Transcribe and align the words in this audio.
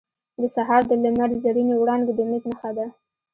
•د 0.41 0.43
سهار 0.55 0.81
د 0.87 0.91
لمر 1.03 1.29
زرینې 1.43 1.73
وړانګې 1.77 2.13
د 2.15 2.19
امید 2.25 2.43
نښه 2.49 2.71
ده. 2.77 2.85